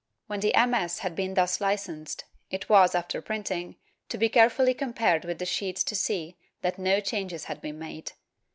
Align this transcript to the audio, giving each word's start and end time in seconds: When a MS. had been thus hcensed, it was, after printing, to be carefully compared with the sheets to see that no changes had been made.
When 0.25 0.39
a 0.43 0.65
MS. 0.65 0.97
had 1.05 1.15
been 1.15 1.35
thus 1.35 1.59
hcensed, 1.59 2.23
it 2.49 2.67
was, 2.69 2.95
after 2.95 3.21
printing, 3.21 3.75
to 4.09 4.17
be 4.17 4.29
carefully 4.29 4.73
compared 4.73 5.25
with 5.25 5.37
the 5.37 5.45
sheets 5.45 5.83
to 5.83 5.95
see 5.95 6.37
that 6.61 6.79
no 6.79 7.01
changes 7.01 7.43
had 7.43 7.61
been 7.61 7.77
made. 7.77 8.13